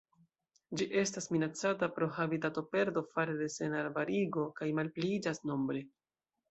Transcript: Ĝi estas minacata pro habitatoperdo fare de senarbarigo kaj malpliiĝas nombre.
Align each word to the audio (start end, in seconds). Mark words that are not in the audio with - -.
Ĝi 0.79 0.87
estas 1.01 1.29
minacata 1.33 1.91
pro 1.99 2.09
habitatoperdo 2.17 3.05
fare 3.13 3.39
de 3.45 3.53
senarbarigo 3.59 4.51
kaj 4.61 4.75
malpliiĝas 4.81 5.49
nombre. 5.53 5.89